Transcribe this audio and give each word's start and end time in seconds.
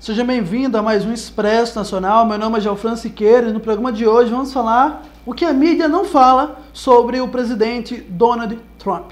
Seja 0.00 0.22
bem-vindo 0.22 0.78
a 0.78 0.82
mais 0.82 1.04
um 1.04 1.12
Expresso 1.12 1.76
Nacional. 1.76 2.24
Meu 2.24 2.38
nome 2.38 2.58
é 2.58 2.60
Gelfran 2.60 2.94
Siqueira 2.94 3.48
e 3.48 3.52
no 3.52 3.58
programa 3.58 3.92
de 3.92 4.06
hoje 4.06 4.30
vamos 4.30 4.52
falar 4.52 5.02
o 5.26 5.34
que 5.34 5.44
a 5.44 5.52
mídia 5.52 5.88
não 5.88 6.04
fala 6.04 6.60
sobre 6.72 7.20
o 7.20 7.26
presidente 7.26 7.96
Donald 8.08 8.56
Trump. 8.78 9.10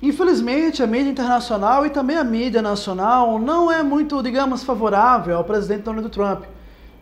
Infelizmente, 0.00 0.82
a 0.82 0.86
mídia 0.86 1.10
internacional 1.10 1.84
e 1.84 1.90
também 1.90 2.16
a 2.16 2.24
mídia 2.24 2.62
nacional 2.62 3.38
não 3.38 3.70
é 3.70 3.82
muito, 3.82 4.22
digamos, 4.22 4.64
favorável 4.64 5.36
ao 5.36 5.44
presidente 5.44 5.82
Donald 5.82 6.08
Trump. 6.08 6.44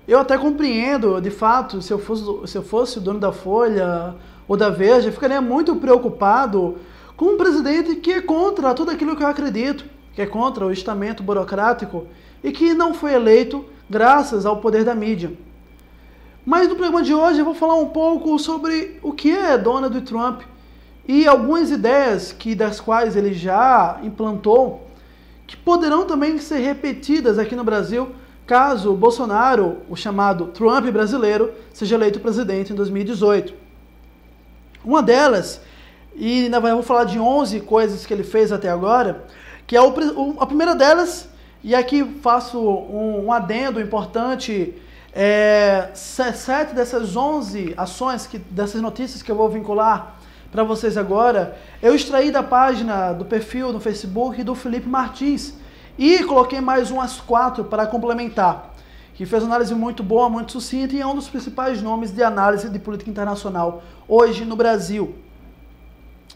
Eu 0.09 0.19
até 0.19 0.37
compreendo, 0.37 1.21
de 1.21 1.31
fato, 1.31 1.81
se 1.81 1.93
eu 1.93 1.99
fosse, 2.01 2.25
se 2.49 2.59
eu 2.59 2.63
fosse 2.65 2.99
o 2.99 3.01
dono 3.01 3.21
da 3.21 3.31
Folha 3.31 4.17
ou 4.49 4.57
da 4.57 4.69
Veja, 4.69 5.13
ficaria 5.13 5.41
muito 5.41 5.77
preocupado 5.77 6.77
com 7.21 7.35
um 7.35 7.37
presidente 7.37 7.97
que 7.97 8.13
é 8.13 8.23
contra 8.23 8.73
tudo 8.73 8.91
aquilo 8.91 9.15
que 9.15 9.23
eu 9.23 9.29
acredito, 9.29 9.85
que 10.15 10.23
é 10.23 10.27
contra 10.27 10.65
o 10.65 10.73
estamento 10.73 11.23
burocrático 11.23 12.07
e 12.43 12.51
que 12.51 12.73
não 12.73 12.95
foi 12.95 13.13
eleito 13.13 13.63
graças 13.91 14.47
ao 14.47 14.57
poder 14.57 14.85
da 14.85 14.95
mídia. 14.95 15.31
Mas 16.47 16.67
no 16.67 16.77
programa 16.77 17.03
de 17.03 17.13
hoje 17.13 17.41
eu 17.41 17.45
vou 17.45 17.53
falar 17.53 17.75
um 17.75 17.91
pouco 17.91 18.39
sobre 18.39 18.99
o 19.03 19.13
que 19.13 19.31
é 19.37 19.59
Donald 19.59 20.01
Trump 20.01 20.41
e 21.07 21.27
algumas 21.29 21.71
ideias 21.71 22.33
que 22.33 22.55
das 22.55 22.81
quais 22.81 23.15
ele 23.15 23.35
já 23.35 24.01
implantou 24.03 24.89
que 25.47 25.59
poderão 25.59 26.07
também 26.07 26.39
ser 26.39 26.61
repetidas 26.61 27.39
aqui 27.39 27.55
no 27.55 27.65
Brasil 27.65 28.13
caso 28.47 28.95
Bolsonaro, 28.95 29.77
o 29.91 29.95
chamado 29.95 30.47
Trump 30.47 30.87
brasileiro, 30.87 31.53
seja 31.71 31.97
eleito 31.97 32.19
presidente 32.19 32.73
em 32.73 32.77
2018. 32.77 33.53
Uma 34.83 35.03
delas 35.03 35.61
e 36.15 36.49
na 36.49 36.59
verdade 36.59 36.75
vou 36.75 36.83
falar 36.83 37.05
de 37.05 37.19
11 37.19 37.61
coisas 37.61 38.05
que 38.05 38.13
ele 38.13 38.25
fez 38.25 38.53
até 38.53 38.69
agora, 38.69 39.25
que 39.67 39.77
é 39.77 39.81
o, 39.81 40.37
a 40.41 40.47
primeira 40.47 40.75
delas, 40.75 41.29
e 41.63 41.75
aqui 41.75 42.05
faço 42.23 42.59
um, 42.59 43.27
um 43.27 43.33
adendo 43.33 43.81
importante, 43.81 44.75
é, 45.13 45.91
sete 45.95 46.75
dessas 46.75 47.17
11 47.17 47.75
ações, 47.77 48.27
que, 48.27 48.39
dessas 48.39 48.81
notícias 48.81 49.23
que 49.23 49.31
eu 49.31 49.37
vou 49.37 49.49
vincular 49.49 50.17
para 50.51 50.65
vocês 50.65 50.97
agora, 50.97 51.57
eu 51.81 51.95
extraí 51.95 52.31
da 52.31 52.43
página, 52.43 53.13
do 53.13 53.25
perfil 53.25 53.73
no 53.73 53.79
Facebook 53.79 54.43
do 54.43 54.55
Felipe 54.55 54.89
Martins, 54.89 55.55
e 55.99 56.25
coloquei 56.25 56.61
mais 56.61 56.91
umas 56.91 57.21
quatro 57.21 57.65
para 57.65 57.87
complementar, 57.87 58.75
que 59.15 59.27
fez 59.27 59.43
uma 59.43 59.51
análise 59.51 59.75
muito 59.75 60.03
boa, 60.03 60.29
muito 60.29 60.53
sucinta, 60.53 60.95
e 60.95 61.01
é 61.01 61.07
um 61.07 61.15
dos 61.15 61.29
principais 61.29 61.83
nomes 61.83 62.11
de 62.11 62.23
análise 62.23 62.69
de 62.69 62.79
política 62.79 63.11
internacional 63.11 63.83
hoje 64.09 64.45
no 64.45 64.57
Brasil. 64.57 65.15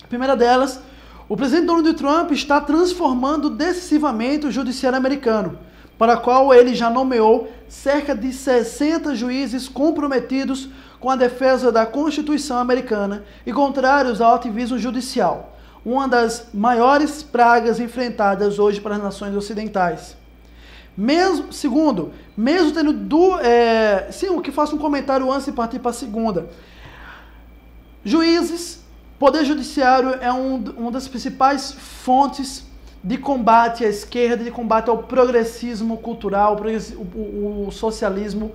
Primeira 0.09 0.37
delas, 0.37 0.81
o 1.29 1.37
presidente 1.37 1.67
Donald 1.67 1.95
Trump 1.95 2.31
está 2.33 2.61
transformando 2.61 3.49
decisivamente 3.49 4.47
o 4.47 4.51
judiciário 4.51 4.99
americano, 4.99 5.59
para 5.99 6.15
a 6.15 6.17
qual 6.17 6.53
ele 6.53 6.75
já 6.75 6.91
nomeou 6.91 7.51
cerca 7.69 8.15
de 8.15 8.33
60 8.33 9.15
juízes 9.15 9.69
comprometidos 9.69 10.69
com 11.01 11.09
a 11.09 11.17
defesa 11.17 11.73
da 11.73 11.87
Constituição 11.87 12.59
americana 12.59 13.25
e 13.47 13.53
contrários 13.53 14.21
ao 14.21 14.35
ativismo 14.35 14.79
judicial, 14.79 15.57
uma 15.85 16.07
das 16.07 16.49
maiores 16.53 17.23
pragas 17.23 17.81
enfrentadas 17.81 18.59
hoje 18.59 18.81
para 18.81 18.97
as 18.97 19.03
nações 19.03 19.35
ocidentais. 19.35 20.17
Mesmo, 20.97 21.53
segundo, 21.53 22.13
mesmo 22.37 22.73
tendo 22.73 22.93
do, 22.93 23.39
é, 23.41 24.09
sim, 24.13 24.29
o 24.29 24.41
que 24.41 24.53
faço 24.53 24.77
um 24.77 24.79
comentário 24.79 25.31
antes 25.33 25.47
de 25.47 25.53
partir 25.53 25.79
para 25.79 25.91
a 25.91 25.95
segunda. 25.95 26.49
Juízes 28.05 28.84
Poder 29.25 29.43
Judiciário 29.47 30.19
é 30.21 30.31
um, 30.31 30.63
uma 30.77 30.91
das 30.91 31.09
principais 31.09 31.73
fontes 31.73 32.67
de 33.03 33.17
combate 33.17 33.83
à 33.83 33.89
esquerda, 33.89 34.45
de 34.45 34.51
combate 34.51 34.91
ao 34.91 34.99
progressismo 34.99 35.97
cultural, 35.97 36.61
o, 36.95 37.71
socialismo 37.71 38.53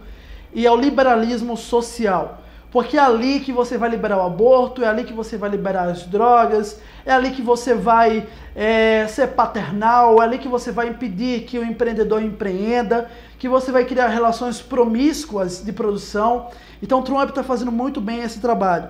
e 0.53 0.67
ao 0.67 0.77
liberalismo 0.77 1.57
social. 1.57 2.43
Porque 2.69 2.97
é 2.97 2.99
ali 2.99 3.39
que 3.39 3.51
você 3.51 3.79
vai 3.79 3.89
liberar 3.89 4.17
o 4.17 4.21
aborto, 4.27 4.83
é 4.83 4.87
ali 4.87 5.05
que 5.05 5.11
você 5.11 5.37
vai 5.37 5.49
liberar 5.49 5.89
as 5.89 6.05
drogas, 6.05 6.79
é 7.03 7.11
ali 7.11 7.31
que 7.31 7.41
você 7.41 7.73
vai 7.73 8.27
é, 8.55 9.07
ser 9.07 9.29
paternal, 9.29 10.21
é 10.21 10.25
ali 10.25 10.37
que 10.37 10.47
você 10.47 10.71
vai 10.71 10.89
impedir 10.89 11.45
que 11.45 11.57
o 11.57 11.63
empreendedor 11.63 12.21
empreenda, 12.21 13.09
que 13.39 13.49
você 13.49 13.71
vai 13.71 13.85
criar 13.85 14.09
relações 14.09 14.61
promíscuas 14.61 15.63
de 15.65 15.73
produção. 15.73 16.51
Então 16.79 17.01
Trump 17.01 17.29
está 17.29 17.41
fazendo 17.41 17.71
muito 17.71 17.99
bem 17.99 18.21
esse 18.21 18.39
trabalho. 18.39 18.89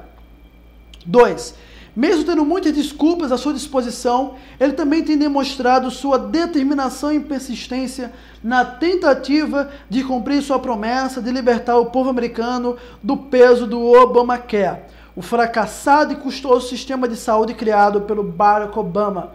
Dois, 1.06 1.56
mesmo 1.96 2.24
tendo 2.24 2.46
muitas 2.46 2.72
desculpas 2.74 3.32
à 3.32 3.38
sua 3.38 3.54
disposição, 3.54 4.36
ele 4.60 4.74
também 4.74 5.04
tem 5.04 5.18
demonstrado 5.18 5.90
sua 5.90 6.20
determinação 6.20 7.12
e 7.12 7.20
persistência 7.20 8.12
na 8.44 8.64
tentativa 8.64 9.70
de 9.90 10.04
cumprir 10.04 10.42
sua 10.42 10.60
promessa 10.60 11.22
de 11.22 11.32
libertar 11.32 11.78
o 11.78 11.88
povo 11.88 12.10
americano 12.10 12.78
do 13.02 13.18
peso 13.18 13.66
do 13.66 13.82
Obamacare, 13.82 14.82
o 15.16 15.22
fracassado 15.22 16.14
e 16.14 16.18
custoso 16.18 16.68
sistema 16.68 17.08
de 17.08 17.16
saúde 17.16 17.54
criado 17.54 18.02
pelo 18.02 18.24
Barack 18.24 18.78
Obama. 18.78 19.32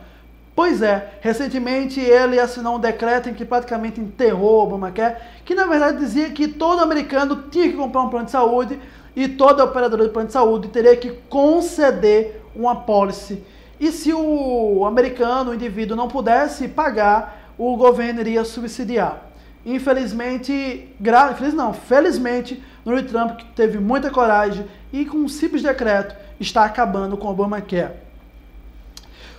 Pois 0.57 0.81
é, 0.81 1.19
recentemente 1.21 1.99
ele 1.99 2.39
assinou 2.39 2.77
um 2.77 2.81
decreto 2.81 3.29
em 3.29 3.35
que 3.35 3.45
praticamente 3.45 4.01
enterrou 4.01 4.61
o 4.61 4.63
Obamacare, 4.63 5.17
que 5.45 5.55
na 5.55 5.67
verdade 5.67 5.99
dizia 5.99 6.31
que 6.31 6.47
todo 6.47 6.81
americano 6.81 7.45
tinha 7.51 7.69
que 7.69 7.77
comprar 7.77 8.03
um 8.03 8.09
plano 8.09 8.27
de 8.27 8.31
saúde 8.31 8.79
e 9.17 9.29
toda 9.29 9.65
operadora 9.65 10.05
de 10.05 10.11
plano 10.11 10.29
de 10.29 10.33
saúde 10.33 10.69
teria 10.69 10.97
que 10.97 11.11
conceder 11.29 12.44
uma 12.55 12.73
apólice. 12.73 13.43
E 13.79 13.91
se 13.91 14.13
o 14.13 14.85
americano, 14.87 15.51
o 15.51 15.55
indivíduo, 15.55 15.97
não 15.97 16.09
pudesse 16.09 16.69
pagar, 16.69 17.53
o 17.59 17.77
governo 17.77 18.21
iria 18.21 18.45
subsidiar. 18.45 19.23
Infelizmente, 19.65 20.89
gra... 21.01 21.35
Feliz 21.35 21.55
não, 21.55 21.73
felizmente, 21.73 22.63
Donald 22.85 23.09
Trump 23.09 23.41
teve 23.55 23.79
muita 23.79 24.11
coragem 24.11 24.67
e 24.93 25.05
com 25.05 25.19
um 25.19 25.29
simples 25.29 25.63
decreto 25.63 26.15
está 26.39 26.65
acabando 26.65 27.17
com 27.17 27.29
o 27.29 27.31
Obamacare. 27.31 28.05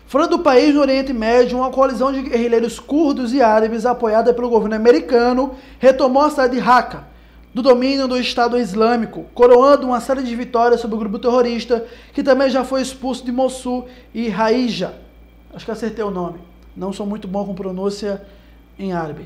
Fora 0.07 0.27
do 0.27 0.39
país, 0.39 0.73
no 0.73 0.81
Oriente 0.81 1.11
Médio, 1.13 1.57
uma 1.57 1.71
coalizão 1.71 2.11
de 2.11 2.21
guerrilheiros 2.21 2.79
curdos 2.79 3.33
e 3.33 3.41
árabes 3.41 3.85
apoiada 3.85 4.33
pelo 4.33 4.49
governo 4.49 4.75
americano 4.75 5.55
retomou 5.79 6.23
a 6.23 6.29
cidade 6.29 6.53
de 6.53 6.59
Raqqa, 6.59 7.03
do 7.55 7.61
domínio 7.61 8.05
do 8.05 8.17
Estado 8.17 8.57
Islâmico, 8.57 9.27
coroando 9.33 9.87
uma 9.87 10.01
série 10.01 10.21
de 10.21 10.35
vitórias 10.35 10.81
sobre 10.81 10.97
o 10.97 10.99
grupo 10.99 11.17
terrorista 11.17 11.85
que 12.11 12.21
também 12.21 12.49
já 12.49 12.65
foi 12.65 12.81
expulso 12.81 13.23
de 13.23 13.31
Mossul 13.31 13.87
e 14.13 14.27
Raija. 14.27 14.95
Acho 15.53 15.63
que 15.63 15.71
acertei 15.71 16.03
o 16.03 16.11
nome. 16.11 16.39
Não 16.75 16.91
sou 16.91 17.05
muito 17.05 17.29
bom 17.29 17.45
com 17.45 17.55
pronúncia 17.55 18.21
em 18.77 18.91
árabe. 18.91 19.25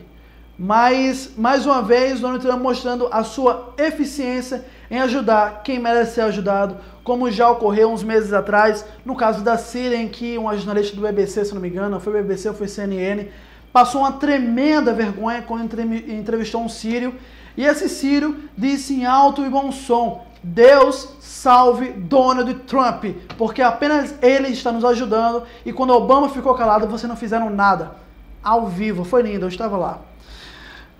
Mas, 0.59 1.31
mais 1.35 1.65
uma 1.65 1.81
vez, 1.81 2.19
Donald 2.19 2.45
Trump 2.45 2.61
mostrando 2.61 3.09
a 3.11 3.23
sua 3.23 3.73
eficiência 3.79 4.63
em 4.91 4.99
ajudar 4.99 5.63
quem 5.63 5.79
merece 5.79 6.13
ser 6.13 6.21
ajudado, 6.21 6.77
como 7.03 7.31
já 7.31 7.49
ocorreu 7.49 7.91
uns 7.91 8.03
meses 8.03 8.31
atrás, 8.31 8.85
no 9.03 9.15
caso 9.15 9.43
da 9.43 9.57
Síria, 9.57 9.97
em 9.97 10.07
que 10.07 10.37
uma 10.37 10.55
jornalista 10.55 10.95
do 10.95 11.01
BBC, 11.01 11.45
se 11.45 11.55
não 11.55 11.61
me 11.61 11.69
engano, 11.69 11.99
foi 11.99 12.13
BBC 12.13 12.49
ou 12.49 12.53
foi 12.53 12.67
CNN, 12.67 13.25
passou 13.73 14.01
uma 14.01 14.11
tremenda 14.11 14.93
vergonha 14.93 15.41
quando 15.41 15.63
entrevistou 15.81 16.61
um 16.61 16.69
sírio 16.69 17.15
e 17.59 17.65
esse 17.65 17.89
Ciro 17.89 18.37
disse 18.57 18.93
em 18.93 19.05
alto 19.05 19.45
e 19.45 19.49
bom 19.49 19.69
som: 19.69 20.25
Deus 20.41 21.09
salve 21.19 21.89
Donald 21.89 22.53
Trump, 22.65 23.03
porque 23.37 23.61
apenas 23.61 24.15
ele 24.21 24.47
está 24.47 24.71
nos 24.71 24.85
ajudando 24.85 25.43
e 25.65 25.73
quando 25.73 25.89
Obama 25.89 26.29
ficou 26.29 26.55
calado, 26.55 26.87
vocês 26.87 27.09
não 27.09 27.17
fizeram 27.17 27.49
nada. 27.49 27.95
Ao 28.41 28.65
vivo, 28.65 29.03
foi 29.03 29.23
lindo, 29.23 29.43
eu 29.43 29.49
estava 29.49 29.75
lá. 29.75 29.99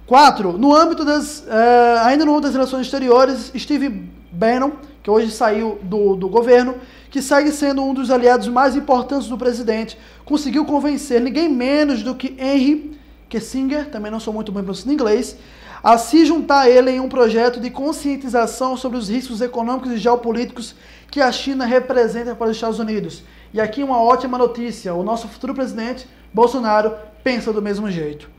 4. 0.06 0.58
No 0.58 0.76
âmbito 0.76 1.06
das. 1.06 1.40
Uh, 1.48 2.04
ainda 2.04 2.26
no 2.26 2.32
âmbito 2.32 2.48
das 2.48 2.56
relações 2.56 2.82
exteriores, 2.82 3.54
Steve 3.56 3.88
Bannon, 4.30 4.72
que 5.02 5.10
hoje 5.10 5.32
saiu 5.32 5.80
do, 5.82 6.18
do 6.18 6.28
governo, 6.28 6.76
que 7.10 7.22
segue 7.22 7.54
sendo 7.54 7.82
um 7.82 7.94
dos 7.94 8.12
aliados 8.12 8.50
mais 8.50 8.76
importantes 8.76 9.30
do 9.30 9.38
presidente, 9.38 9.98
conseguiu 10.26 10.66
convencer 10.66 11.22
ninguém 11.22 11.48
menos 11.48 12.04
do 12.04 12.16
que 12.16 12.36
Henry 12.38 13.00
Kissinger, 13.30 13.90
também 13.90 14.12
não 14.12 14.20
sou 14.20 14.34
muito 14.34 14.52
bem 14.52 14.62
pronunciado 14.62 14.92
em 14.92 14.96
inglês, 14.96 15.38
a 15.84 15.98
se 15.98 16.26
juntar 16.26 16.62
a 16.62 16.70
ele 16.70 16.92
em 16.92 17.00
um 17.00 17.10
projeto 17.10 17.60
de 17.60 17.70
conscientização 17.70 18.76
sobre 18.76 18.98
os 18.98 19.10
riscos 19.10 19.42
econômicos 19.42 19.92
e 19.92 19.98
geopolíticos 19.98 20.76
que 21.10 21.22
a 21.22 21.32
China 21.32 21.66
representa 21.66 22.36
para 22.36 22.50
os 22.50 22.56
Estados 22.56 22.80
Unidos. 22.80 23.24
E 23.54 23.60
aqui 23.60 23.82
uma 23.82 24.02
ótima 24.02 24.38
notícia: 24.38 24.94
o 24.94 25.04
nosso 25.04 25.28
futuro 25.28 25.54
presidente, 25.54 26.08
Bolsonaro, 26.34 26.94
pensa 27.24 27.54
do 27.54 27.62
mesmo 27.62 27.90
jeito. 27.90 28.30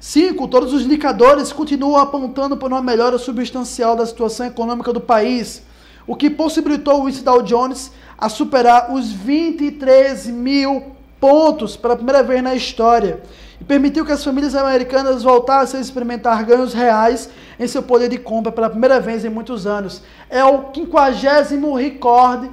5. 0.00 0.46
Todos 0.46 0.72
os 0.72 0.82
indicadores 0.82 1.52
continuam 1.52 1.96
apontando 1.96 2.56
para 2.56 2.68
uma 2.68 2.82
melhora 2.82 3.18
substancial 3.18 3.96
da 3.96 4.06
situação 4.06 4.46
econômica 4.46 4.92
do 4.92 5.00
país, 5.00 5.62
o 6.06 6.14
que 6.14 6.30
possibilitou 6.30 7.02
o 7.02 7.08
índice 7.08 7.24
Dow 7.24 7.42
Jones 7.42 7.90
a 8.16 8.28
superar 8.28 8.92
os 8.92 9.10
23 9.10 10.28
mil 10.28 10.92
pontos 11.20 11.76
pela 11.76 11.96
primeira 11.96 12.22
vez 12.22 12.42
na 12.42 12.54
história 12.54 13.22
e 13.60 13.64
permitiu 13.64 14.04
que 14.04 14.12
as 14.12 14.24
famílias 14.24 14.54
americanas 14.54 15.22
voltassem 15.22 15.78
a 15.78 15.82
experimentar 15.82 16.44
ganhos 16.44 16.72
reais 16.72 17.28
em 17.58 17.66
seu 17.66 17.82
poder 17.82 18.08
de 18.08 18.18
compra 18.18 18.52
pela 18.52 18.70
primeira 18.70 19.00
vez 19.00 19.24
em 19.24 19.28
muitos 19.28 19.66
anos. 19.66 20.02
É 20.30 20.44
o 20.44 20.64
quinquagésimo 20.64 21.74
recorde 21.74 22.50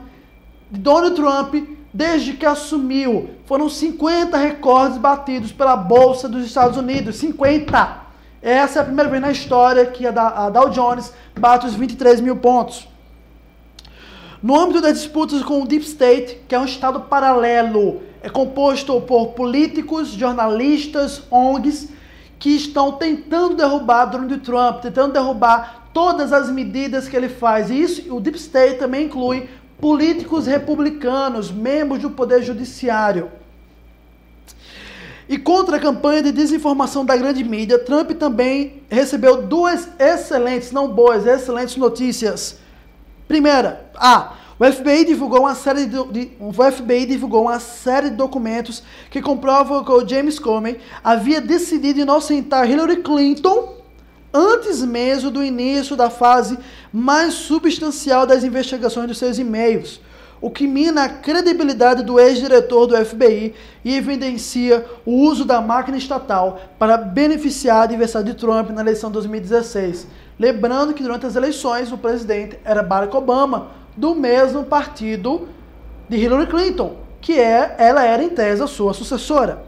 de 0.72 0.80
Donald 0.80 1.16
Trump 1.16 1.56
desde 1.94 2.34
que 2.34 2.46
assumiu. 2.46 3.30
Foram 3.46 3.69
50 3.69 4.36
recordes 4.38 4.98
batidos 4.98 5.52
pela 5.52 5.78
Bolsa 5.78 6.28
dos 6.28 6.46
Estados 6.46 6.78
Unidos. 6.78 7.18
50! 7.18 8.06
Essa 8.42 8.80
é 8.80 8.81
a 8.81 8.86
primeira 8.86 9.10
vez 9.10 9.22
na 9.22 9.31
história 9.31 9.86
que 9.86 10.06
a 10.06 10.50
Dow 10.50 10.69
Jones 10.69 11.13
bate 11.40 11.66
os 11.66 11.74
23 11.74 12.22
mil 12.22 12.36
pontos. 12.36 12.88
No 14.42 14.60
âmbito 14.60 14.82
das 14.82 15.00
disputas 15.00 15.42
com 15.42 15.62
o 15.62 15.68
Deep 15.68 15.86
State, 15.86 16.40
que 16.48 16.56
é 16.56 16.60
um 16.60 16.66
estado 16.66 17.02
paralelo, 17.02 18.02
é 18.22 18.30
composto 18.30 19.00
por 19.02 19.30
políticos, 19.30 20.10
jornalistas, 20.10 21.24
ONGs, 21.32 21.90
que 22.38 22.50
estão 22.50 22.92
tentando 22.92 23.56
derrubar 23.56 24.06
Donald 24.06 24.38
Trump, 24.40 24.82
tentando 24.82 25.14
derrubar 25.14 25.90
todas 25.94 26.34
as 26.34 26.50
medidas 26.50 27.08
que 27.08 27.16
ele 27.16 27.30
faz. 27.30 27.70
E 27.70 27.82
isso, 27.82 28.14
o 28.14 28.20
Deep 28.20 28.38
State 28.38 28.78
também 28.78 29.06
inclui 29.06 29.50
políticos 29.80 30.46
republicanos, 30.46 31.52
membros 31.52 32.02
do 32.02 32.10
Poder 32.10 32.44
Judiciário. 32.44 33.32
E 35.28 35.38
contra 35.38 35.78
a 35.78 35.80
campanha 35.80 36.22
de 36.22 36.32
desinformação 36.32 37.04
da 37.04 37.18
grande 37.18 37.44
mídia, 37.44 37.80
Trump 37.80 38.12
também 38.12 38.84
recebeu 38.90 39.42
duas 39.42 39.88
excelentes, 39.98 40.72
não 40.72 40.88
boas, 40.88 41.26
excelentes 41.26 41.78
notícias. 41.78 42.60
Primeira, 43.27 43.89
a 43.95 44.33
o 44.57 44.63
FBI 44.63 45.04
divulgou 45.04 45.42
uma 45.42 45.54
série 45.54 45.86
de, 45.86 46.04
de, 46.06 46.31
o 46.39 46.54
FBI 46.54 47.06
divulgou 47.06 47.42
uma 47.42 47.60
série 47.60 48.10
de 48.10 48.16
documentos 48.16 48.81
que 49.10 49.22
comprovam 49.22 49.83
que 49.83 49.92
o 49.92 50.07
James 50.07 50.39
Comey 50.39 50.80
havia 51.04 51.42
decidido 51.42 52.00
inocentar 52.00 52.69
Hillary 52.69 53.04
Clinton 53.04 53.75
antes 54.33 54.81
mesmo 54.81 55.30
do 55.30 55.44
início 55.44 55.95
da 55.98 56.10
fase 56.10 56.57
mais 56.92 57.33
substancial 57.33 58.25
das 58.25 58.45
investigações 58.45 59.07
dos 59.07 59.18
seus 59.18 59.38
e-mails, 59.39 60.00
o 60.39 60.50
que 60.50 60.68
mina 60.68 61.04
a 61.04 61.10
credibilidade 61.10 62.04
do 62.04 62.18
ex-diretor 62.18 62.88
do 62.88 63.06
FBI 63.06 63.54
e 63.83 63.95
evidencia 63.95 64.86
o 65.06 65.12
uso 65.12 65.44
da 65.44 65.60
máquina 65.60 65.98
estatal 65.98 66.62
para 66.80 66.98
beneficiar 66.98 67.83
adversário 67.83 68.31
de 68.31 68.39
Trump 68.39 68.69
na 68.69 68.81
eleição 68.81 69.10
de 69.10 69.16
2016. 69.16 70.07
Lembrando 70.38 70.94
que 70.94 71.02
durante 71.02 71.26
as 71.26 71.36
eleições 71.36 71.92
o 71.92 71.98
presidente 71.98 72.60
era 72.66 72.84
Barack 72.84 73.16
Obama, 73.16 73.72
do 73.96 74.14
mesmo 74.14 74.66
partido 74.66 75.48
de 76.10 76.18
Hillary 76.18 76.48
Clinton, 76.48 76.98
que 77.22 77.40
é, 77.40 77.76
ela 77.78 78.04
era 78.04 78.22
em 78.22 78.30
tese 78.30 78.62
a 78.62 78.68
sua 78.68 78.94
sucessora. 78.94 79.64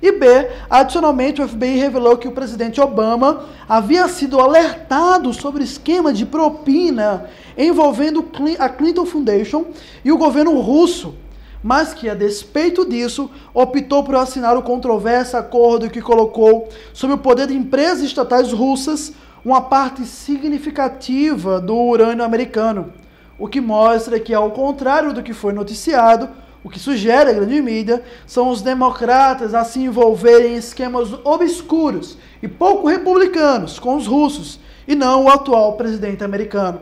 E 0.00 0.12
B, 0.12 0.26
adicionalmente, 0.70 1.42
o 1.42 1.48
FBI 1.48 1.76
revelou 1.76 2.16
que 2.16 2.28
o 2.28 2.32
presidente 2.32 2.80
Obama 2.80 3.46
havia 3.68 4.06
sido 4.08 4.38
alertado 4.38 5.32
sobre 5.32 5.64
esquema 5.64 6.12
de 6.12 6.24
propina 6.24 7.26
envolvendo 7.56 8.24
a 8.58 8.68
Clinton 8.68 9.04
Foundation 9.04 9.66
e 10.04 10.12
o 10.12 10.18
governo 10.18 10.60
russo, 10.60 11.16
mas 11.62 11.92
que, 11.92 12.08
a 12.08 12.14
despeito 12.14 12.88
disso, 12.88 13.28
optou 13.52 14.04
por 14.04 14.14
assinar 14.14 14.56
o 14.56 14.62
controverso 14.62 15.36
acordo 15.36 15.90
que 15.90 16.00
colocou 16.00 16.68
sob 16.92 17.14
o 17.14 17.18
poder 17.18 17.48
de 17.48 17.56
empresas 17.56 18.04
estatais 18.04 18.52
russas 18.52 19.12
uma 19.48 19.62
parte 19.62 20.04
significativa 20.04 21.60
do 21.60 21.74
urânio 21.74 22.22
americano 22.22 22.92
o 23.38 23.46
que 23.46 23.60
mostra 23.60 24.18
que, 24.18 24.34
ao 24.34 24.50
contrário 24.50 25.12
do 25.12 25.22
que 25.22 25.32
foi 25.32 25.52
noticiado, 25.52 26.28
o 26.62 26.68
que 26.68 26.78
sugere 26.78 27.30
a 27.30 27.32
grande 27.32 27.62
mídia 27.62 28.02
são 28.26 28.50
os 28.50 28.60
democratas 28.60 29.54
a 29.54 29.64
se 29.64 29.78
envolverem 29.78 30.54
em 30.54 30.56
esquemas 30.56 31.12
obscuros 31.24 32.18
e 32.42 32.48
pouco 32.48 32.88
republicanos 32.88 33.78
com 33.78 33.96
os 33.96 34.06
russos, 34.06 34.58
e 34.86 34.94
não 34.94 35.24
o 35.24 35.28
atual 35.28 35.74
presidente 35.74 36.24
americano. 36.24 36.80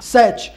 7. 0.00 0.52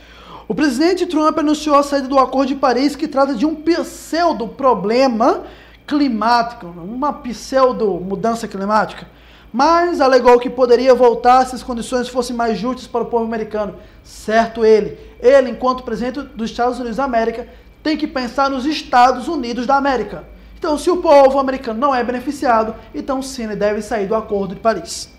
O 0.48 0.56
presidente 0.56 1.06
Trump 1.06 1.38
anunciou 1.38 1.75
a 1.75 1.84
saída 1.84 2.07
do 2.07 2.18
Acordo 2.18 2.48
de 2.48 2.56
Paris, 2.56 2.95
que 2.95 3.07
trata 3.07 3.36
de 3.36 3.45
um 3.45 3.56
pseudo-problema 3.56 5.44
climático, 5.86 6.66
uma 6.66 7.13
pseudo-mudança 7.13 8.48
climática 8.48 9.07
mas 9.51 10.00
alegou 10.00 10.40
que 10.40 10.50
poderia 10.50 10.94
voltar 10.94 11.46
se 11.46 11.56
as 11.56 11.63
condições 11.63 12.07
fossem 12.07 12.36
mais 12.36 12.57
justas 12.57 12.88
para 12.88 13.04
o 13.04 13.07
povo 13.07 13.25
americano. 13.25 13.75
Certo 14.04 14.63
ele. 14.63 14.98
Ele, 15.19 15.50
enquanto 15.50 15.84
presidente 15.84 16.22
dos 16.22 16.51
Estados 16.51 16.78
Unidos 16.78 16.98
da 16.98 17.04
América, 17.04 17.48
tem 17.81 17.98
que 17.98 18.07
pensar 18.07 18.50
nos 18.50 18.66
Estados 18.66 19.28
Unidos 19.28 19.66
da 19.66 19.75
América. 19.75 20.24
Então, 20.57 20.78
se 20.78 20.92
o 20.92 20.98
povo 20.98 21.40
americano 21.40 21.80
não 21.80 21.96
é 21.96 22.04
beneficiado, 22.04 22.75
então 22.94 23.22
ele 23.40 23.56
deve 23.56 23.81
sair 23.81 24.07
do 24.07 24.16
Acordo 24.16 24.56
de 24.56 24.62
Paris. 24.62 25.10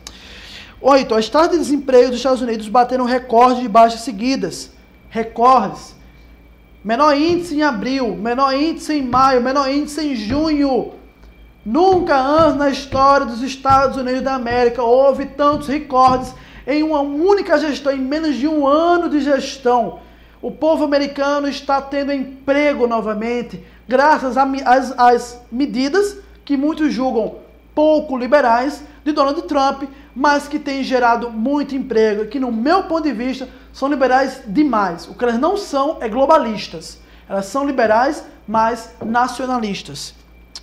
8. 0.81 1.15
As 1.15 1.29
taxas 1.29 1.53
de 1.53 1.59
desemprego 1.59 2.09
dos 2.09 2.19
Estados 2.19 2.43
Unidos 2.43 2.69
bateram 2.69 3.05
recorde 3.05 3.63
de 3.63 3.69
baixas 3.69 4.01
seguidas. 4.01 4.71
Recordes. 5.09 5.97
Menor 6.85 7.17
índice 7.17 7.57
em 7.57 7.63
abril, 7.63 8.17
menor 8.17 8.55
índice 8.55 8.95
em 8.95 9.03
maio, 9.03 9.43
menor 9.43 9.71
índice 9.71 10.01
em 10.01 10.15
junho. 10.15 11.00
Nunca 11.65 12.19
antes 12.19 12.57
na 12.57 12.71
história 12.71 13.27
dos 13.27 13.43
Estados 13.43 13.97
Unidos 13.97 14.23
da 14.23 14.35
América 14.35 14.83
houve 14.83 15.27
tantos 15.27 15.69
recordes 15.69 16.35
em 16.67 16.83
uma 16.83 17.01
única 17.01 17.59
gestão, 17.59 17.93
em 17.93 18.01
menos 18.01 18.37
de 18.37 18.49
um 18.49 18.67
ano 18.67 19.11
de 19.11 19.21
gestão. 19.21 20.01
O 20.41 20.51
povo 20.51 20.85
americano 20.85 21.47
está 21.49 21.83
tendo 21.83 22.13
emprego 22.13 22.87
novamente, 22.87 23.63
graças 23.87 24.37
às, 24.39 25.43
medidas 25.53 26.17
que 26.47 26.57
muitos 26.57 26.95
julgam 26.95 27.37
pouco 27.75 28.17
liberais 28.17 28.83
de 29.05 29.13
Donald 29.13 29.43
Trump, 29.43 29.83
mas 30.15 30.49
que 30.49 30.59
têm 30.59 30.83
gerado 30.83 31.31
muito 31.31 31.75
emprego, 31.75 32.27
que 32.27 32.41
no 32.41 32.51
meu 32.51 32.85
ponto 32.85 33.03
de 33.03 33.13
vista 33.13 33.47
são 33.71 33.89
liberais 33.89 34.43
demais. 34.47 35.07
O 35.07 35.15
que 35.15 35.25
elas 35.25 35.39
não 35.39 35.59
são 35.59 35.99
é 36.01 36.09
globalistas. 36.09 36.99
Elas 37.29 37.47
são 37.47 37.67
liberais, 37.67 38.25
mas 38.49 38.95
nacionalistas. 39.05 40.15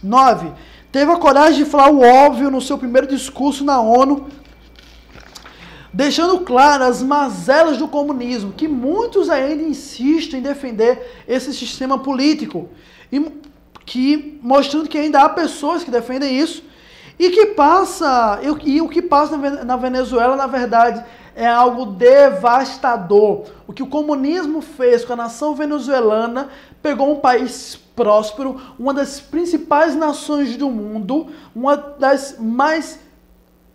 9 0.04 0.52
teve 0.98 1.12
a 1.12 1.18
coragem 1.18 1.64
de 1.64 1.70
falar 1.70 1.92
o 1.92 2.02
óbvio 2.02 2.50
no 2.50 2.60
seu 2.60 2.76
primeiro 2.76 3.06
discurso 3.06 3.64
na 3.64 3.80
ONU, 3.80 4.30
deixando 5.94 6.40
claro 6.40 6.86
as 6.86 7.04
mazelas 7.04 7.78
do 7.78 7.88
comunismo, 7.88 8.52
que 8.52 8.68
muitos 8.68 9.30
ainda 9.30 9.62
insistem 9.62 10.40
em 10.40 10.42
defender 10.42 11.24
esse 11.28 11.54
sistema 11.54 12.00
político, 12.00 12.70
e 13.12 13.24
que 13.86 14.40
mostrando 14.42 14.90
que 14.90 14.98
ainda 14.98 15.22
há 15.22 15.30
pessoas 15.30 15.84
que 15.84 15.92
defendem 15.92 16.36
isso, 16.36 16.64
e 17.20 17.30
que 17.30 17.46
passa, 17.46 18.40
e, 18.66 18.82
o 18.82 18.90
que 18.90 19.04
passa 19.04 19.38
na 19.38 19.76
Venezuela, 19.76 20.36
na 20.36 20.48
verdade, 20.48 21.06
é 21.38 21.46
algo 21.46 21.86
devastador. 21.86 23.44
O 23.68 23.72
que 23.72 23.84
o 23.84 23.88
comunismo 23.88 24.60
fez 24.60 25.06
com 25.06 25.14
a 25.14 25.18
nação 25.18 25.54
venezuelana 25.54 26.50
pegou 26.82 27.12
um 27.12 27.20
país 27.20 27.80
próspero, 27.96 28.60
uma 28.80 28.92
das 28.92 29.20
principais 29.20 29.96
nações 29.96 30.58
do 30.58 30.72
mundo, 30.72 31.28
uma 31.56 31.78
das 31.78 32.38
mais 32.40 33.00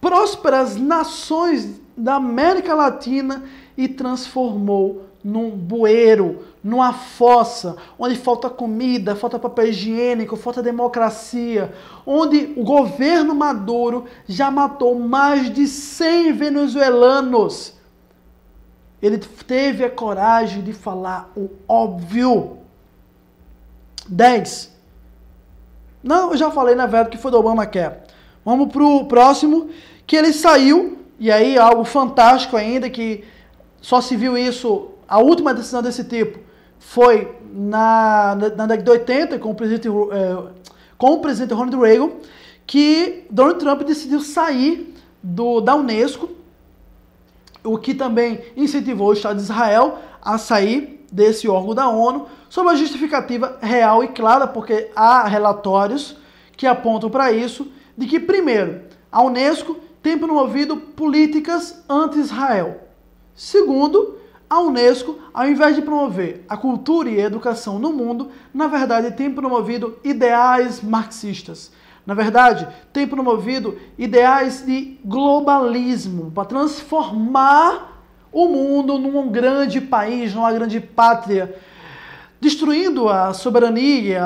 prósperas 0.00 0.76
nações 0.76 1.80
da 1.96 2.16
América 2.16 2.74
Latina 2.74 3.44
e 3.76 3.86
transformou 3.86 5.04
num 5.22 5.50
bueiro, 5.50 6.44
numa 6.62 6.92
fossa, 6.92 7.76
onde 7.98 8.16
falta 8.16 8.50
comida, 8.50 9.14
falta 9.14 9.38
papel 9.38 9.68
higiênico, 9.68 10.36
falta 10.36 10.62
democracia, 10.62 11.72
onde 12.04 12.52
o 12.56 12.64
governo 12.64 13.34
Maduro 13.34 14.06
já 14.26 14.50
matou 14.50 14.98
mais 14.98 15.52
de 15.52 15.66
100 15.66 16.32
venezuelanos. 16.32 17.74
Ele 19.00 19.18
teve 19.18 19.84
a 19.84 19.90
coragem 19.90 20.62
de 20.62 20.72
falar 20.72 21.30
o 21.36 21.50
óbvio. 21.68 22.58
10. 24.08 24.72
Não, 26.02 26.32
eu 26.32 26.36
já 26.36 26.50
falei 26.50 26.74
na 26.74 26.86
verdade 26.86 27.10
que 27.10 27.22
foi 27.22 27.30
do 27.30 27.38
Obamacare. 27.38 28.00
Vamos 28.44 28.72
para 28.72 28.82
o 28.82 29.04
próximo, 29.04 29.70
que 30.06 30.16
ele 30.16 30.32
saiu, 30.32 30.98
e 31.18 31.30
aí 31.30 31.56
algo 31.56 31.84
fantástico 31.84 32.56
ainda, 32.56 32.90
que 32.90 33.24
só 33.80 34.00
se 34.00 34.16
viu 34.16 34.36
isso, 34.36 34.91
a 35.12 35.18
última 35.18 35.52
decisão 35.52 35.82
desse 35.82 36.04
tipo 36.04 36.38
foi 36.78 37.36
na, 37.52 38.34
na 38.34 38.66
década 38.66 38.82
de 38.82 38.90
80, 38.90 39.38
com 39.38 39.50
o 39.50 39.54
presidente, 39.54 39.86
é, 39.86 40.52
com 40.96 41.12
o 41.12 41.20
presidente 41.20 41.52
Ronald 41.52 41.76
Reagan, 41.76 42.12
que 42.66 43.26
Donald 43.28 43.58
Trump 43.58 43.82
decidiu 43.82 44.20
sair 44.22 44.94
do, 45.22 45.60
da 45.60 45.76
Unesco, 45.76 46.30
o 47.62 47.76
que 47.76 47.92
também 47.92 48.40
incentivou 48.56 49.10
o 49.10 49.12
Estado 49.12 49.36
de 49.36 49.42
Israel 49.42 49.98
a 50.22 50.38
sair 50.38 51.04
desse 51.12 51.46
órgão 51.46 51.74
da 51.74 51.90
ONU, 51.90 52.26
sob 52.48 52.70
a 52.70 52.74
justificativa 52.74 53.58
real 53.60 54.02
e 54.02 54.08
clara, 54.08 54.46
porque 54.46 54.90
há 54.96 55.28
relatórios 55.28 56.16
que 56.56 56.66
apontam 56.66 57.10
para 57.10 57.30
isso, 57.30 57.70
de 57.98 58.06
que, 58.06 58.18
primeiro, 58.18 58.80
a 59.10 59.22
Unesco 59.22 59.76
tem 60.02 60.16
promovido 60.16 60.78
políticas 60.78 61.84
anti-Israel. 61.86 62.80
Segundo, 63.34 64.21
a 64.52 64.60
Unesco, 64.60 65.18
ao 65.32 65.48
invés 65.48 65.74
de 65.74 65.80
promover 65.80 66.44
a 66.46 66.58
cultura 66.58 67.08
e 67.08 67.18
a 67.18 67.24
educação 67.24 67.78
no 67.78 67.90
mundo, 67.90 68.28
na 68.52 68.66
verdade 68.66 69.10
tem 69.12 69.32
promovido 69.32 69.98
ideais 70.04 70.82
marxistas. 70.82 71.72
Na 72.04 72.12
verdade, 72.12 72.68
tem 72.92 73.06
promovido 73.06 73.78
ideais 73.96 74.62
de 74.66 74.98
globalismo 75.02 76.30
para 76.32 76.44
transformar 76.44 78.04
o 78.30 78.46
mundo 78.46 78.98
num 78.98 79.30
grande 79.30 79.80
país, 79.80 80.34
numa 80.34 80.52
grande 80.52 80.80
pátria, 80.80 81.58
destruindo 82.38 83.08
a 83.08 83.32
soberania 83.32 84.22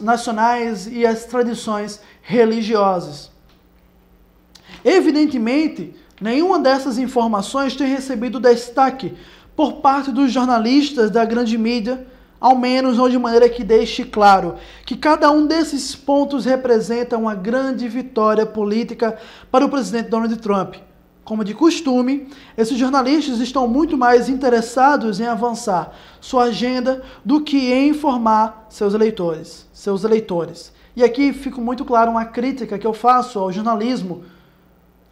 nacionais 0.00 0.88
e 0.88 1.06
as 1.06 1.24
tradições 1.24 2.00
religiosas. 2.20 3.30
Evidentemente, 4.84 5.94
nenhuma 6.20 6.58
dessas 6.58 6.98
informações 6.98 7.76
tem 7.76 7.86
recebido 7.86 8.40
destaque 8.40 9.14
por 9.54 9.74
parte 9.74 10.10
dos 10.10 10.32
jornalistas 10.32 11.10
da 11.10 11.24
grande 11.24 11.56
mídia, 11.58 12.06
ao 12.40 12.56
menos 12.56 12.98
ou 12.98 13.08
de 13.08 13.18
maneira 13.18 13.48
que 13.48 13.62
deixe 13.62 14.04
claro 14.04 14.56
que 14.84 14.96
cada 14.96 15.30
um 15.30 15.46
desses 15.46 15.94
pontos 15.94 16.44
representa 16.44 17.16
uma 17.16 17.34
grande 17.34 17.88
vitória 17.88 18.44
política 18.44 19.16
para 19.50 19.64
o 19.64 19.68
presidente 19.68 20.08
Donald 20.08 20.34
Trump. 20.36 20.74
Como 21.24 21.44
de 21.44 21.54
costume, 21.54 22.26
esses 22.56 22.76
jornalistas 22.76 23.38
estão 23.38 23.68
muito 23.68 23.96
mais 23.96 24.28
interessados 24.28 25.20
em 25.20 25.26
avançar 25.26 25.92
sua 26.20 26.44
agenda 26.44 27.02
do 27.24 27.40
que 27.40 27.72
em 27.72 27.90
informar 27.90 28.66
seus 28.68 28.92
eleitores, 28.92 29.68
seus 29.72 30.02
eleitores. 30.02 30.72
E 30.96 31.04
aqui 31.04 31.32
fica 31.32 31.60
muito 31.60 31.84
claro 31.84 32.10
uma 32.10 32.24
crítica 32.24 32.76
que 32.76 32.86
eu 32.86 32.92
faço 32.92 33.38
ao 33.38 33.52
jornalismo 33.52 34.24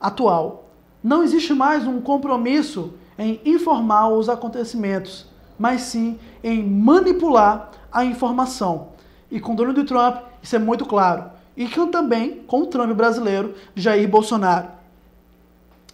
atual. 0.01 0.69
Não 1.03 1.23
existe 1.23 1.55
mais 1.55 1.87
um 1.87 2.01
compromisso 2.01 2.93
em 3.19 3.41
informar 3.45 4.09
os 4.09 4.29
acontecimentos, 4.29 5.27
mas 5.59 5.83
sim 5.83 6.19
em 6.43 6.63
manipular 6.63 7.71
a 7.93 8.05
informação. 8.05 8.89
E 9.31 9.39
com 9.39 9.55
Donald 9.55 9.83
Trump, 9.85 10.17
isso 10.43 10.57
é 10.57 10.59
muito 10.59 10.87
claro. 10.87 11.25
E 11.57 11.69
também 11.89 12.43
com 12.47 12.63
o 12.63 12.67
Trump 12.67 12.91
brasileiro, 12.93 13.55
Jair 13.75 14.09
Bolsonaro. 14.09 14.81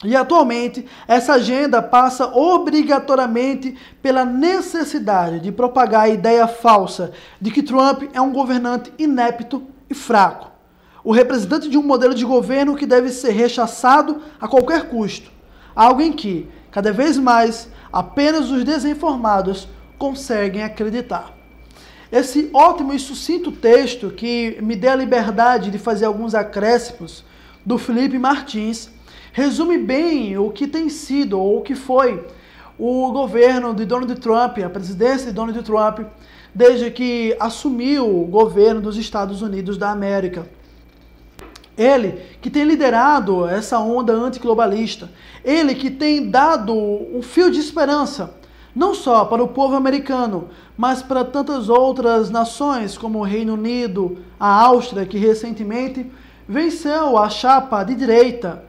E 0.04 0.14
atualmente, 0.14 0.86
essa 1.08 1.34
agenda 1.34 1.80
passa 1.80 2.26
obrigatoriamente 2.26 3.76
pela 4.02 4.24
necessidade 4.24 5.40
de 5.40 5.50
propagar 5.50 6.02
a 6.02 6.08
ideia 6.08 6.46
falsa 6.46 7.12
de 7.40 7.50
que 7.50 7.62
Trump 7.62 8.02
é 8.12 8.20
um 8.20 8.32
governante 8.32 8.92
inepto 8.98 9.62
e 9.88 9.94
fraco. 9.94 10.50
O 11.02 11.12
representante 11.12 11.68
de 11.68 11.78
um 11.78 11.82
modelo 11.82 12.14
de 12.14 12.24
governo 12.24 12.76
que 12.76 12.84
deve 12.84 13.08
ser 13.08 13.30
rechaçado 13.30 14.20
a 14.40 14.46
qualquer 14.46 14.88
custo. 14.88 15.30
Algo 15.74 16.02
em 16.02 16.12
que, 16.12 16.48
cada 16.76 16.92
vez 16.92 17.16
mais, 17.16 17.70
apenas 17.90 18.50
os 18.50 18.62
desinformados 18.62 19.66
conseguem 19.96 20.62
acreditar. 20.62 21.34
Esse 22.12 22.50
ótimo 22.52 22.92
e 22.92 22.98
sucinto 22.98 23.50
texto 23.50 24.10
que 24.10 24.58
me 24.60 24.76
dê 24.76 24.88
a 24.88 24.94
liberdade 24.94 25.70
de 25.70 25.78
fazer 25.78 26.04
alguns 26.04 26.34
acréscimos 26.34 27.24
do 27.64 27.78
Felipe 27.78 28.18
Martins 28.18 28.90
resume 29.32 29.78
bem 29.78 30.36
o 30.36 30.50
que 30.50 30.66
tem 30.66 30.90
sido 30.90 31.40
ou 31.40 31.60
o 31.60 31.62
que 31.62 31.74
foi 31.74 32.22
o 32.78 33.10
governo 33.10 33.74
de 33.74 33.86
Donald 33.86 34.14
Trump, 34.16 34.58
a 34.58 34.68
presidência 34.68 35.28
de 35.28 35.32
Donald 35.32 35.62
Trump, 35.62 36.00
desde 36.54 36.90
que 36.90 37.34
assumiu 37.40 38.04
o 38.04 38.26
governo 38.26 38.82
dos 38.82 38.98
Estados 38.98 39.40
Unidos 39.40 39.78
da 39.78 39.90
América. 39.90 40.46
Ele 41.76 42.22
que 42.40 42.50
tem 42.50 42.64
liderado 42.64 43.46
essa 43.46 43.78
onda 43.78 44.12
antiglobalista, 44.12 45.10
ele 45.44 45.74
que 45.74 45.90
tem 45.90 46.30
dado 46.30 46.74
um 46.74 47.20
fio 47.22 47.50
de 47.50 47.60
esperança, 47.60 48.34
não 48.74 48.94
só 48.94 49.24
para 49.24 49.42
o 49.42 49.48
povo 49.48 49.74
americano, 49.74 50.48
mas 50.76 51.02
para 51.02 51.24
tantas 51.24 51.68
outras 51.68 52.30
nações, 52.30 52.96
como 52.96 53.18
o 53.18 53.24
Reino 53.24 53.54
Unido, 53.54 54.18
a 54.40 54.48
Áustria, 54.48 55.06
que 55.06 55.18
recentemente 55.18 56.10
venceu 56.48 57.18
a 57.18 57.28
chapa 57.28 57.82
de 57.84 57.94
direita 57.94 58.64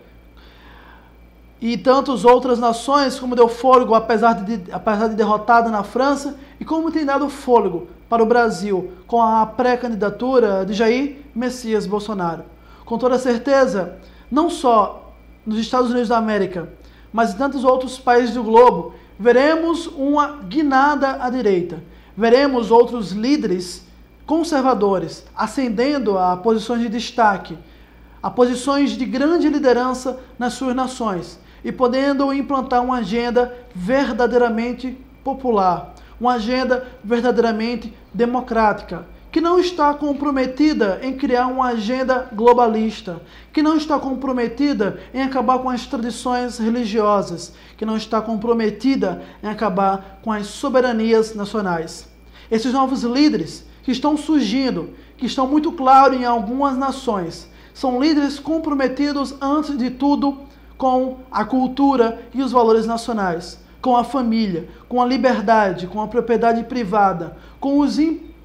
e 1.62 1.78
tantas 1.78 2.24
outras 2.24 2.60
nações, 2.60 3.20
como 3.20 3.36
deu 3.36 3.48
fôlego, 3.48 3.96
apesar 3.96 4.34
de, 4.34 4.72
apesar 4.72 5.08
de 5.08 5.16
derrotada 5.16 5.70
na 5.70 5.84
França, 5.84 6.38
e 6.60 6.66
como 6.66 6.92
tem 6.92 7.06
dado 7.06 7.30
fôlego 7.30 7.88
para 8.08 8.22
o 8.22 8.26
Brasil 8.26 8.92
com 9.08 9.22
a 9.22 9.46
pré-candidatura 9.46 10.66
de 10.66 10.74
Jair 10.74 11.18
Messias 11.34 11.88
Bolsonaro. 11.88 12.57
Com 12.88 12.98
toda 12.98 13.20
certeza, 13.20 13.98
não 14.32 14.50
só 14.50 15.14
nos 15.46 15.60
Estados 15.60 15.90
Unidos 15.92 16.08
da 16.08 16.18
América, 16.18 16.70
mas 17.12 17.34
em 17.34 17.38
tantos 17.38 17.66
outros 17.66 18.00
países 18.00 18.34
do 18.34 18.42
globo, 18.42 18.94
veremos 19.20 19.88
uma 19.88 20.38
guinada 20.48 21.22
à 21.22 21.30
direita. 21.30 21.84
Veremos 22.16 22.72
outros 22.72 23.12
líderes 23.12 23.86
conservadores 24.26 25.26
ascendendo 25.36 26.18
a 26.18 26.38
posições 26.38 26.80
de 26.80 26.88
destaque, 26.88 27.58
a 28.24 28.32
posições 28.32 28.92
de 28.92 29.04
grande 29.04 29.50
liderança 29.50 30.22
nas 30.40 30.54
suas 30.54 30.74
nações 30.74 31.38
e 31.66 31.74
podendo 31.74 32.34
implantar 32.34 32.82
uma 32.82 33.00
agenda 33.00 33.54
verdadeiramente 33.76 34.98
popular, 35.26 35.94
uma 36.22 36.36
agenda 36.36 36.88
verdadeiramente 37.04 37.94
democrática, 38.14 39.06
que 39.38 39.42
não 39.42 39.60
está 39.60 39.94
comprometida 39.94 41.00
em 41.04 41.14
criar 41.14 41.46
uma 41.46 41.68
agenda 41.68 42.28
globalista, 42.34 43.22
que 43.54 43.62
não 43.62 43.78
está 43.78 44.00
comprometida 44.00 45.00
em 45.14 45.22
acabar 45.22 45.60
com 45.60 45.70
as 45.70 45.86
tradições 45.86 46.58
religiosas, 46.58 47.54
que 47.78 47.86
não 47.86 47.96
está 47.96 48.20
comprometida 48.20 49.22
em 49.44 49.48
acabar 49.48 50.18
com 50.24 50.32
as 50.32 50.48
soberanias 50.48 51.36
nacionais. 51.36 52.10
Esses 52.50 52.74
novos 52.74 53.04
líderes 53.04 53.64
que 53.84 53.92
estão 53.92 54.18
surgindo, 54.18 54.96
que 55.16 55.28
estão 55.28 55.46
muito 55.46 55.72
claros 55.72 56.20
em 56.20 56.26
algumas 56.26 56.76
nações, 56.76 57.48
são 57.76 58.02
líderes 58.02 58.40
comprometidos, 58.40 59.36
antes 59.40 59.78
de 59.78 59.92
tudo, 59.92 60.40
com 60.80 61.20
a 61.32 61.46
cultura 61.46 62.24
e 62.34 62.42
os 62.42 62.52
valores 62.52 62.88
nacionais, 62.88 63.60
com 63.84 63.96
a 63.96 64.04
família, 64.04 64.68
com 64.90 65.00
a 65.00 65.06
liberdade, 65.06 65.86
com 65.86 66.02
a 66.02 66.08
propriedade 66.08 66.64
privada, 66.64 67.38
com 67.60 67.78
os, 67.78 68.00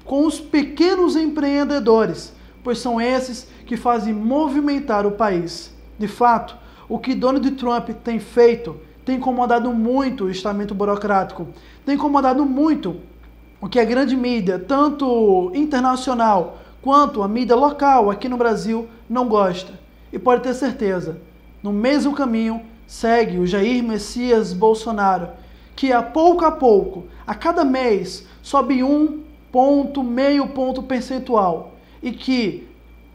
com 0.05 0.25
os 0.25 0.39
pequenos 0.39 1.15
empreendedores, 1.15 2.33
pois 2.63 2.79
são 2.79 2.99
esses 2.99 3.47
que 3.65 3.77
fazem 3.77 4.13
movimentar 4.13 5.05
o 5.05 5.11
país. 5.11 5.73
De 5.97 6.07
fato, 6.07 6.55
o 6.87 6.99
que 6.99 7.15
Donald 7.15 7.49
Trump 7.51 7.89
tem 8.03 8.19
feito 8.19 8.75
tem 9.05 9.17
incomodado 9.17 9.71
muito 9.73 10.25
o 10.25 10.29
estamento 10.29 10.73
burocrático, 10.73 11.47
tem 11.85 11.95
incomodado 11.95 12.45
muito 12.45 12.97
o 13.59 13.67
que 13.67 13.79
a 13.79 13.85
grande 13.85 14.15
mídia, 14.15 14.57
tanto 14.57 15.51
internacional 15.53 16.59
quanto 16.81 17.21
a 17.21 17.27
mídia 17.27 17.55
local 17.55 18.09
aqui 18.09 18.29
no 18.29 18.37
Brasil, 18.37 18.87
não 19.09 19.27
gosta. 19.27 19.73
E 20.11 20.19
pode 20.19 20.43
ter 20.43 20.53
certeza, 20.53 21.17
no 21.61 21.71
mesmo 21.71 22.13
caminho 22.13 22.61
segue 22.85 23.39
o 23.39 23.47
Jair 23.47 23.83
Messias 23.83 24.53
Bolsonaro, 24.53 25.29
que 25.75 25.91
a 25.91 26.03
pouco 26.03 26.45
a 26.45 26.51
pouco, 26.51 27.05
a 27.25 27.33
cada 27.33 27.63
mês, 27.63 28.27
sobe 28.41 28.83
um 28.83 29.23
ponto, 29.53 30.03
meio 30.03 30.47
ponto 30.47 30.83
percentual. 30.83 31.75
E 32.01 32.11
que, 32.11 32.67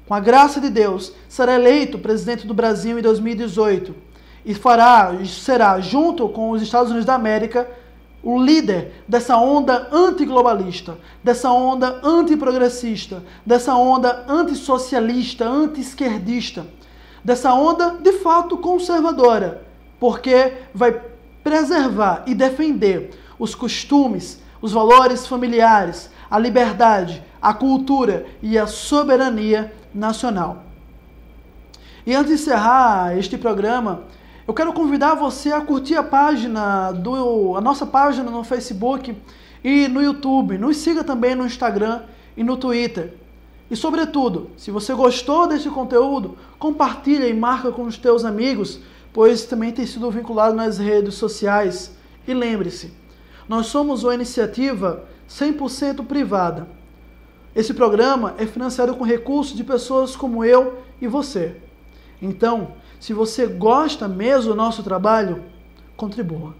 com 0.07 0.15
a 0.15 0.21
graça 0.21 0.59
de 0.59 0.71
Deus, 0.71 1.13
será 1.29 1.55
eleito 1.55 1.99
presidente 1.99 2.47
do 2.47 2.55
Brasil 2.55 2.99
em 2.99 3.03
2018 3.03 3.95
e 4.47 4.55
fará, 4.55 5.15
será, 5.27 5.79
junto 5.81 6.27
com 6.31 6.53
os 6.53 6.63
Estados 6.63 6.89
Unidos 6.89 7.05
da 7.05 7.15
América, 7.15 7.69
o 8.23 8.43
líder 8.43 9.03
dessa 9.07 9.37
onda 9.37 9.89
antiglobalista, 9.93 10.97
dessa 11.23 11.51
onda 11.51 12.01
antiprogressista, 12.03 13.23
dessa 13.45 13.75
onda 13.75 14.25
antissocialista, 14.27 15.45
anti-esquerdista 15.45 16.65
dessa 17.29 17.53
onda 17.53 17.99
de 18.01 18.13
fato 18.13 18.57
conservadora, 18.57 19.67
porque 20.01 20.55
vai 20.73 20.99
preservar 21.45 22.25
e 22.27 22.35
defender 22.35 23.11
os 23.39 23.55
costumes, 23.55 24.41
os 24.63 24.73
valores 24.73 25.27
familiares, 25.27 26.11
a 26.31 26.39
liberdade, 26.39 27.23
a 27.41 27.55
cultura 27.55 28.27
e 28.43 28.59
a 28.59 28.67
soberania 28.67 29.73
nacional. 29.95 30.65
E 32.07 32.15
antes 32.15 32.29
de 32.29 32.35
encerrar 32.35 33.17
este 33.19 33.37
programa, 33.37 34.05
eu 34.47 34.55
quero 34.55 34.73
convidar 34.73 35.15
você 35.15 35.53
a 35.53 35.61
curtir 35.61 35.95
a 35.97 36.03
página 36.03 36.91
do 36.91 37.55
a 37.55 37.61
nossa 37.61 37.85
página 37.85 38.31
no 38.31 38.43
Facebook 38.43 39.15
e 39.63 39.89
no 39.89 40.03
YouTube. 40.03 40.57
Nos 40.57 40.79
siga 40.79 41.05
também 41.05 41.35
no 41.35 41.45
Instagram 41.45 42.03
e 42.37 42.43
no 42.43 42.57
Twitter. 42.57 43.13
E 43.71 43.77
sobretudo, 43.77 44.51
se 44.57 44.71
você 44.71 44.95
gostou 44.95 45.47
desse 45.47 45.69
conteúdo, 45.69 46.39
compartilha 46.59 47.29
e 47.29 47.35
marca 47.35 47.71
com 47.71 47.83
os 47.83 47.99
teus 47.99 48.25
amigos, 48.25 48.81
pois 49.13 49.45
também 49.45 49.71
tem 49.71 49.85
sido 49.85 50.11
vinculado 50.11 50.57
nas 50.57 50.79
redes 50.79 51.17
sociais. 51.17 51.95
E 52.27 52.33
lembre-se, 52.33 52.91
nós 53.47 53.67
somos 53.67 54.03
uma 54.03 54.15
iniciativa 54.15 55.05
100% 55.29 56.05
privada. 56.07 56.69
Esse 57.55 57.75
programa 57.75 58.35
é 58.39 58.47
financiado 58.47 58.95
com 58.95 59.05
recursos 59.05 59.57
de 59.57 59.65
pessoas 59.65 60.15
como 60.17 60.45
eu 60.45 60.83
e 61.01 61.07
você. 61.07 61.57
Então, 62.21 62.73
se 63.01 63.13
você 63.13 63.47
gosta 63.47 64.09
mesmo 64.09 64.51
do 64.51 64.57
nosso 64.57 64.83
trabalho, 64.83 65.43
contribua. 65.97 66.55